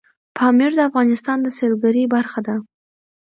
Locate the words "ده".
2.47-2.55